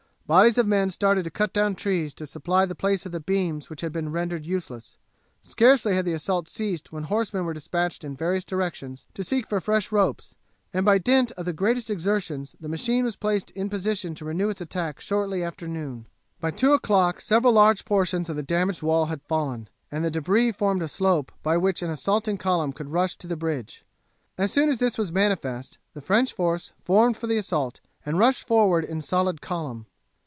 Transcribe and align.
Bodies 0.27 0.57
of 0.57 0.65
men 0.65 0.89
started 0.89 1.23
to 1.25 1.29
cut 1.29 1.51
down 1.51 1.75
trees 1.75 2.13
to 2.13 2.25
supply 2.25 2.65
the 2.65 2.73
place 2.73 3.05
of 3.05 3.11
the 3.11 3.19
beams 3.19 3.69
which 3.69 3.81
had 3.81 3.91
been 3.91 4.13
rendered 4.13 4.45
useless. 4.45 4.95
Scarcely 5.41 5.93
had 5.93 6.05
the 6.05 6.13
assault 6.13 6.47
ceased 6.47 6.89
when 6.89 7.03
horsemen 7.03 7.43
were 7.43 7.53
despatched 7.53 8.05
in 8.05 8.15
various 8.15 8.45
directions 8.45 9.05
to 9.13 9.25
seek 9.25 9.45
for 9.45 9.59
fresh 9.59 9.91
ropes, 9.91 10.33
and 10.73 10.85
by 10.85 10.97
dint 10.99 11.33
of 11.33 11.43
the 11.43 11.51
greatest 11.51 11.89
exertions 11.89 12.55
the 12.61 12.69
machine 12.69 13.03
was 13.03 13.17
placed 13.17 13.51
in 13.51 13.67
position 13.67 14.15
to 14.15 14.23
renew 14.23 14.47
its 14.47 14.61
attack 14.61 15.01
shortly 15.01 15.43
after 15.43 15.67
noon. 15.67 16.07
By 16.39 16.51
two 16.51 16.71
o'clock 16.71 17.19
several 17.19 17.51
large 17.51 17.83
portions 17.83 18.29
of 18.29 18.37
the 18.37 18.41
damaged 18.43 18.81
wall 18.83 19.07
had 19.07 19.21
fallen, 19.23 19.67
and 19.91 20.05
the 20.05 20.11
debris 20.11 20.53
formed 20.53 20.81
a 20.81 20.87
slope 20.87 21.33
by 21.43 21.57
which 21.57 21.81
an 21.81 21.89
assaulting 21.89 22.37
column 22.37 22.71
could 22.71 22.87
rush 22.87 23.17
to 23.17 23.27
the 23.27 23.35
bridge. 23.35 23.83
As 24.37 24.53
soon 24.53 24.69
as 24.69 24.77
this 24.77 24.97
was 24.97 25.11
manifest 25.11 25.77
the 25.93 25.99
French 25.99 26.31
force 26.31 26.71
formed 26.81 27.17
for 27.17 27.27
the 27.27 27.35
assault 27.37 27.81
and 28.05 28.17
rushed 28.17 28.47
forward 28.47 28.85
in 28.85 29.01
solid 29.01 29.41
column. 29.41 29.87